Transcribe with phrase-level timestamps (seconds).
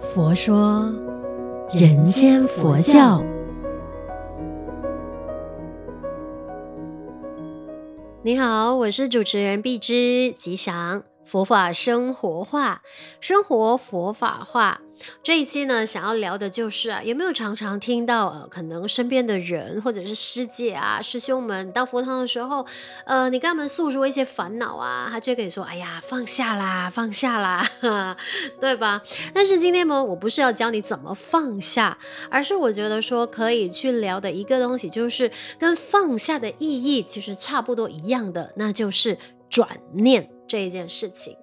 [0.00, 0.92] 佛说
[1.72, 3.22] 人间佛教。
[8.22, 11.04] 你好，我是主持人碧芝吉祥。
[11.24, 12.82] 佛法生活化，
[13.20, 14.80] 生活佛法化。
[15.24, 22.64] 这一期呢，想要聊的就是啊，有没有常常听到呃，可能身边的人或者是师姐啊、师兄们到佛堂的时候，
[23.04, 28.16] 呃，你跟他们诉说一些烦恼啊，他就可以说：“哎呀，放下啦，放下啦，哈，
[28.60, 29.02] 对吧？”
[29.34, 31.98] 但是今天呢，我不是要教你怎么放下，
[32.30, 39.18] 而是我觉得说可以去聊的一个东西，就是跟放下的意义其实差不多一样的，那就是
[39.50, 40.30] 转念。
[40.46, 41.36] 这一件事情，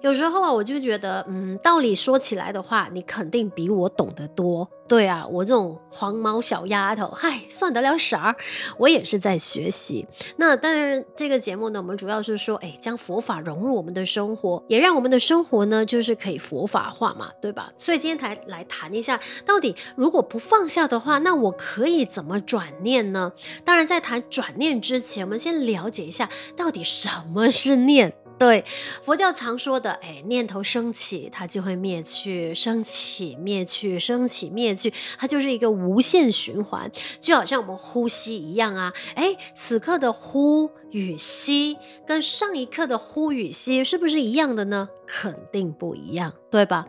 [0.00, 4.68] 有时候啊，我就觉得，嗯，道理说起来的话，你肯定比我懂得多。
[4.88, 8.34] 对啊，我这种黄毛小丫头，嗨，算得了啥？
[8.76, 10.04] 我也是在学习。
[10.34, 17.72] 那当然，这个节目呢，我们主要是说，哎，将佛法融入我们的生活，也让我们的生活呢，就是可以佛法化嘛，对吧？
[17.76, 23.30] 所以今天才来谈一下，到底如果不放下的话，那我可以怎么转念呢？
[23.64, 28.12] 当然，在谈转念之前，我们先了解一下，到底什么是念。
[28.40, 28.64] 对，
[29.02, 38.94] 佛教常说的，哎，念头升起，它就会灭去；升起，灭去；升起，灭去，它就是一个无限循环，就好像我们呼吸一样啊。
[39.14, 44.88] 哎，此刻的呼与吸，跟上一刻的呼与吸是不是一样的呢？
[45.12, 46.86] 肯定不一样，对吧？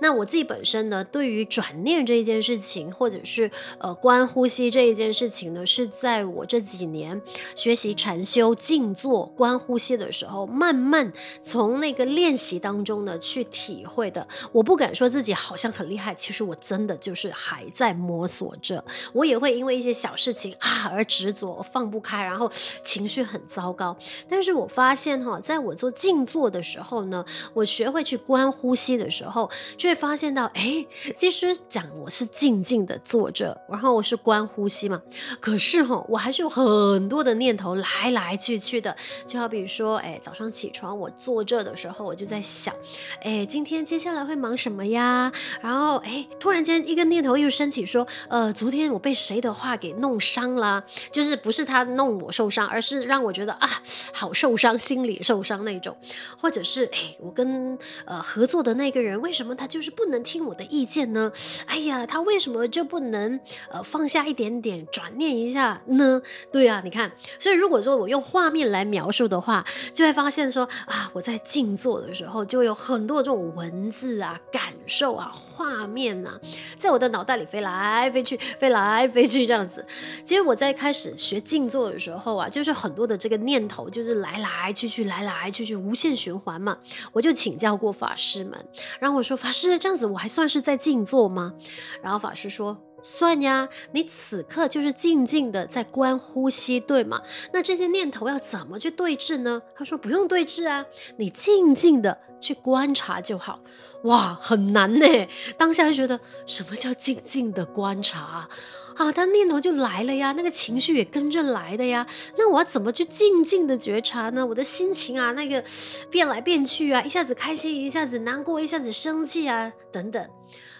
[0.00, 7.20] 那我自己本身呢，对于转念这一件事情，或者是呃观呼吸这一件事情呢，是在我这几年
[7.56, 14.28] 学习禅修、静坐、观呼吸的时候，慢慢从那个练习当中呢去体会的。
[14.52, 18.84] 我不敢说自己好像很厉害，其实我真的就是还在摸索着。
[19.12, 22.48] 我也会因为一些小事情啊而执着、放不开，然后
[22.84, 23.96] 情绪很糟糕。
[24.28, 30.84] 但是我发现哈，在我做静坐的时候呢，我学会去观呼吸的时候，就会发现到，哎，
[31.14, 35.00] 其实讲我是静静的坐着，然后我是观呼吸嘛。
[35.40, 38.96] 可是哈，我还是有很多的念头来来去去的。
[39.26, 42.74] 就好比说，哎，早上起床我坐着的时候，我就在想，
[43.22, 45.30] 哎，今天接下来会忙什么呀？
[45.60, 50.82] 然后，哎，突然间一个念头又升起，说，呃，昨天我被谁的话给弄伤了？
[51.12, 53.68] 就是不是他弄我受伤，而是让我觉得啊，
[54.12, 55.96] 好受伤，心里受伤那种，
[56.40, 61.30] 或者是，哎，我跟跟呃合作的那个人，为什么他就是不能听我的意见呢？
[61.66, 63.38] 哎呀，他为什么就不能
[63.70, 66.20] 呃放下一点点，转念一下呢？
[66.50, 76.40] 对啊，你看，所以如果说我用画面来描述的话，就会发现说啊，我在静坐的时候，就有很多这种文字啊、感受啊、画面啊，
[76.76, 79.86] 在我的脑袋里飞来飞去、飞来飞去这样子。
[80.24, 86.76] 其实我在开始学静坐的时候啊，就是很多的这个念头就是来来去去、来来去去，无限循环嘛，
[87.12, 87.32] 我就。
[87.44, 88.66] 请教过法师们，
[88.98, 91.52] 然后我说：“法师，这样子我还算是在静坐吗？”
[92.00, 92.74] 然后法师说
[93.04, 97.20] ：“算呀，你此刻就是静静的在观呼吸，对吗？
[97.52, 100.86] 那这些念头要怎么去对治呢？”他说：“不用对治啊，
[101.18, 103.60] 你静静的去观察就好。”
[104.04, 105.28] 哇，很难呢。
[105.58, 108.48] 当下就觉得什么叫静静的观察？
[108.94, 112.06] 啊他念头就来了呀，那个情绪也跟着来的呀。
[112.36, 114.46] 那我要怎么去静静的觉察呢？
[114.46, 115.62] 我的心情啊，那个
[116.10, 120.28] 变来变去啊，一下子开心，一下子难过，一下子生气啊，等等。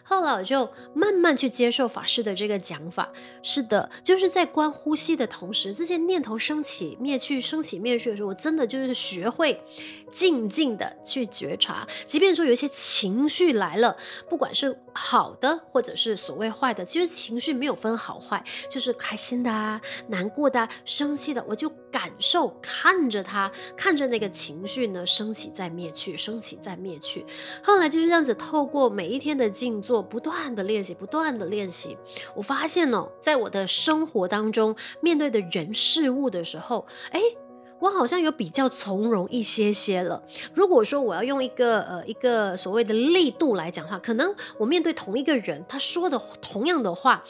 [0.05, 3.11] 后来我就慢慢去接受法师的这个讲法。
[3.43, 9.61] 是的，就是在观呼吸的同时，这些念头升起、灭去、升起、灭去的时候，我真的就是学会
[10.13, 11.87] 静静的去觉察。
[12.07, 13.97] 即便说有一些情绪来了，
[14.29, 27.25] 不管是好的或者是所谓坏的，其实情绪没有分好坏，就是开心的啊、难过的啊、生气的，我就感受、看着它，看着那个情绪呢升起再灭去，升起再灭去。
[27.63, 30.03] 后来就是这样子，透过每一天的静坐。
[30.03, 31.97] 不断的练习，不断的练习，
[32.35, 37.21] 我发现哦，在我的生活当中，面对的人事物的时候，哎。
[37.85, 40.23] 我好像有比较从容一些些了。
[40.55, 47.23] 如果说我要用一个呃一个所谓的力度来讲话，可能我面对同一个人，他说的同样的话，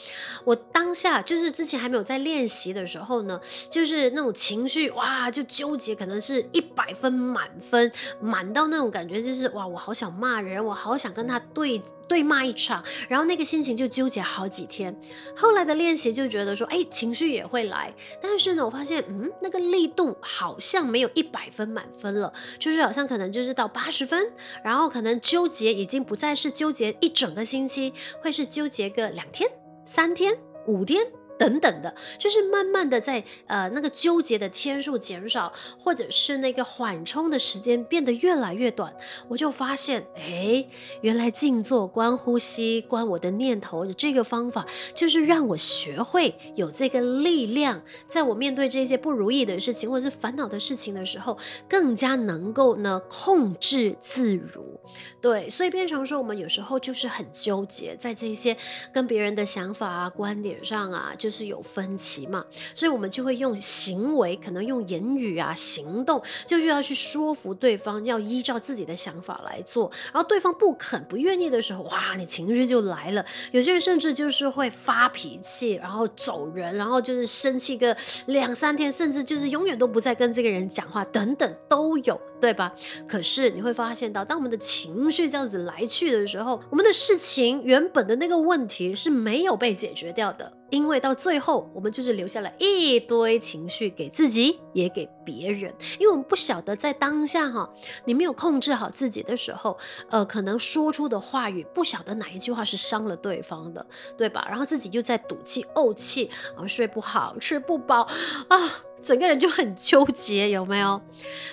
[0.45, 3.37] 我当下就是之前还没有在练习的时候呢，
[3.69, 7.91] 就是那种情绪哇就纠结，可能是一百分满分，
[8.21, 14.95] 满到那种感觉就是哇，我好想骂人，我好想跟他对对骂一场，然后那个心情就纠结好几天。
[15.35, 20.44] 后来的练习就觉得说，哎，情绪也会来，但是呢，我发现嗯那个力度好。
[20.45, 24.31] 好像没有一百分满分了，就是好像可能就是到八十分，
[24.63, 29.49] 然后可能纠结已经不再是纠结一整个星期，会是纠结个两天、
[29.87, 30.37] 三天、
[30.67, 31.03] 五天、
[31.37, 38.93] 等等的，就是慢慢的在呃那个纠结的天数减少，或者是那个缓冲的时间变得越来越短，
[39.27, 40.65] 我就发现，哎，
[41.01, 51.37] 原来静坐、观呼吸、观我的念头的这个方法，就是让我学会有这个力量，在我面对这些不如意的事情或者是烦恼的事情的时候，
[51.67, 54.79] 更加能够呢控制自如。
[55.19, 58.55] 对，所以变成说，我们有时候就是很纠结在这些
[58.93, 61.13] 跟别人的想法啊、观点上啊。
[61.25, 62.45] 就是有分歧嘛，
[62.75, 69.91] 所以我们就会用行为，可能用言语啊、行动，就是要去说服对方，要依照自己的想法来做。
[70.13, 73.25] 然后对方不肯、不愿意的时候，哇，你情绪就来了。
[73.51, 82.71] 有些人甚至就是会发脾气，然后走人，然后就是生气个两三天，甚至就是永远都不再跟这个人讲话，等等都有，对吧？
[83.07, 90.53] 可是你会发现到，当我们的情绪这样子来去的时候，我们的事情原本的那个问题是没有被解决掉的。
[90.71, 95.73] 因为到最后，我们就是留下了一堆情绪给自己，也给别人。
[95.99, 97.69] 因为我们不晓得在当下哈，
[98.05, 99.77] 你没有控制好自己的时候，
[100.09, 103.85] 呃，可能说出的话语，不晓得哪一句话是伤了对方的，
[104.17, 104.45] 对吧？
[104.49, 108.01] 然后自己就在赌气、怄气，然后睡不好、吃不饱
[108.49, 110.99] 啊，整个人就很纠结，有没有？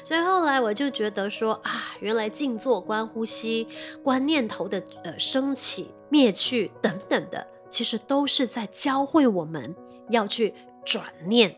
[0.03, 3.69] 所以后来我就觉得说啊，原来静坐、观呼吸、
[4.03, 7.47] 观念头的呃升起、灭去等等的。
[7.73, 9.75] 其实都是在教会我们
[10.11, 10.53] 要去
[10.85, 11.57] 转念，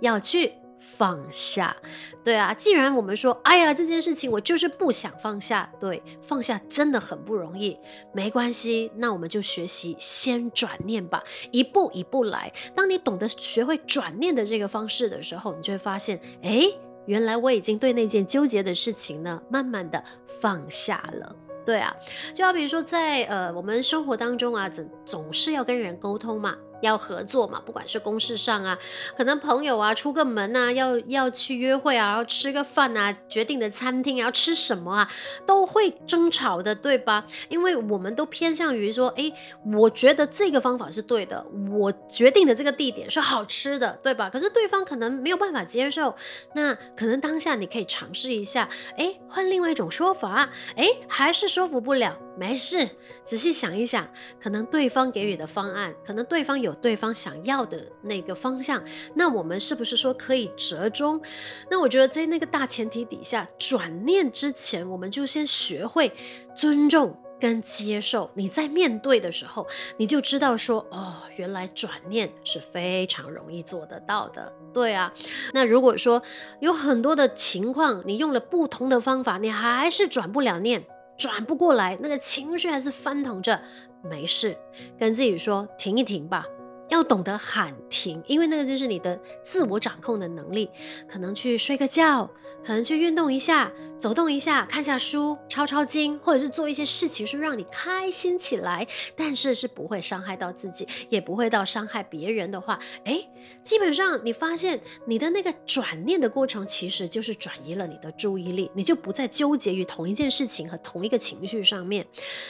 [0.00, 1.76] 要去放下。
[2.22, 7.76] 对啊，既然我们说，哎呀，这件事情我就是不想放下，对，放下真的很不容易。
[8.12, 12.52] 没关系，那我们就学习先转念吧，一步一步来。
[12.76, 16.70] 当你懂得学会转念的这个方式的时候，你就会发现，哎，
[17.06, 20.04] 原来我已经对那件纠结的事情呢，慢慢的
[20.40, 21.34] 放下了。
[21.68, 21.94] 对啊，
[22.32, 26.56] 就好比如说在呃我们生活当中啊，总总是要跟人沟通嘛。
[26.80, 28.78] 要合作嘛，不管是公事上啊，
[29.16, 35.10] 可能朋友啊出个门啊，要要去约会啊，要吃个饭啊，决定的餐厅要吃什么啊，
[35.46, 37.24] 都会争吵的，对吧？
[37.48, 39.32] 因为我们都偏向于说，诶，
[39.76, 44.30] 我觉得这个方法是对的，我决定的这个地点是好吃的，对吧？
[44.30, 46.14] 可是对方可能没有办法接受，
[46.54, 52.27] 那可能当下你可以尝试一下，诶，换另外一种说法，诶，还是说服不了。
[52.38, 52.88] 没事，
[53.24, 54.08] 仔细想一想，
[54.40, 58.82] 可能对方给予的方案，可能对方有对方想要的那个方向，
[59.14, 61.20] 那我们是不是说可以折中？
[61.68, 66.12] 那我觉得在那个大前提底下，转念之前，我们就先学会
[66.54, 68.30] 尊重跟接受。
[68.34, 74.52] 你在面对的时候，你就知道说，哦，原来转念是非常容易做得到的。
[74.72, 75.12] 对啊，
[75.52, 76.22] 那如果说
[76.60, 80.86] 有很多的情况，你用了不同的方法，你还是转不了念。
[81.18, 83.60] 转不过来，那个情绪还是翻腾着，
[84.02, 84.56] 没事，
[84.98, 86.46] 跟自己说停一停吧，
[86.88, 90.70] 要懂得喊停，因为那个就是你的自我掌控的能力，
[91.08, 92.30] 可能去睡个觉。
[92.64, 98.86] 可能去运动一下，走动一下，看下书，抄抄经，或者是做一些事情，是让你开心起来，
[99.16, 103.26] 但是是不会伤害到自己，也不会到伤害别人的话，诶，
[103.62, 112.04] 基本上你发现你的那个转念的过程，其实就是转移了你的注意力，你就不再纠结于同一件事情和同一个情绪上面。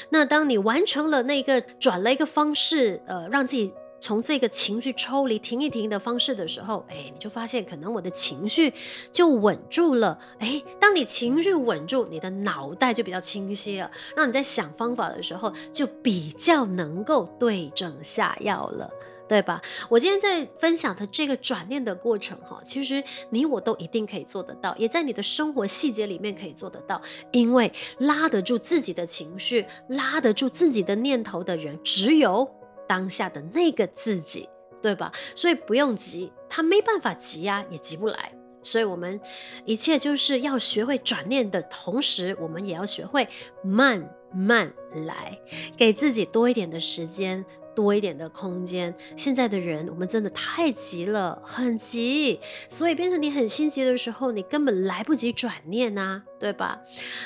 [0.08, 3.72] 那当你完成了那个转了一个方式，呃，让自己。
[4.00, 8.72] 从这个情绪抽离、停一停的方式的时候，哎，你就发现可能我的情绪
[9.10, 10.18] 就稳住了。
[10.38, 18.90] 哎，当你情绪稳住，你的脑袋就比较清晰了，让你在想方法的时候就比较能够对症下药了，
[19.28, 19.60] 对吧？
[19.88, 27.00] 我今天在分享的这个转念的过程，哈，其实你我都一定可以做得到，也在你的生活细节里面可以做得到，
[27.32, 32.48] 因为拉得住自己的情绪、拉得住自己的念头的人，只有。
[32.88, 34.48] 当下的那个自己，
[34.82, 35.12] 对吧？
[35.34, 38.32] 所以不用急，他没办法急呀，也急不来。
[38.62, 39.20] 所以，我们
[39.64, 43.28] 一切就是要学会转念的同时，我们也要学会
[43.62, 44.72] 慢慢
[45.06, 45.38] 来，
[45.76, 47.44] 给自己多一点的时间。
[47.74, 48.92] 多一点的空间。
[49.16, 56.78] 现在的人，我们真的太急了，很急，所以变成你很心急的时候，你根本来不及转念呐，对吧？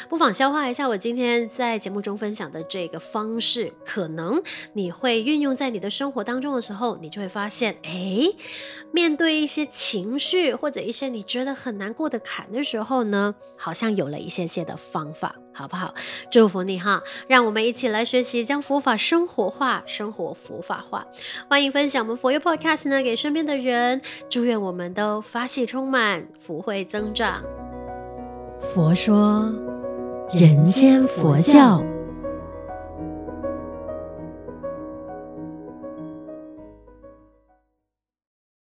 [0.09, 4.43] 不妨消化一下我今天在节目中分享的这个方式，可能
[4.73, 8.29] 你会运用在你的生活当中的时候，你就会发现，哎，
[8.91, 15.37] 面对一些情绪或者一些你觉得很难过的坎的时候呢，好像有了一些些的方法。
[15.55, 15.93] 好不好？
[16.31, 17.03] 祝福你哈！
[17.29, 21.07] 让我们一起来学习，将佛法生活化，生活佛法化。
[21.47, 24.01] 欢迎分享我们佛佑 Podcast 呢，给身边的人。
[24.31, 27.62] 祝愿我们都法喜充满，福慧增长。
[28.63, 29.53] 佛说，
[30.33, 31.83] 人间佛教。